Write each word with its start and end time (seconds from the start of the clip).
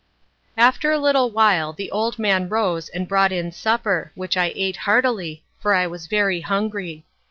After 0.57 0.91
a 0.91 0.97
little 0.97 1.29
while 1.29 1.73
the 1.73 1.91
old 1.91 2.17
man 2.17 2.49
rose 2.49 2.89
and 2.89 3.07
brought 3.07 3.31
in 3.31 3.51
supper, 3.51 4.11
which 4.15 4.35
I 4.35 4.51
ate 4.55 4.77
heartily, 4.77 5.43
for 5.59 5.75
I 5.75 5.85
was 5.85 6.07
very 6.07 6.41
hungry. 6.41 7.05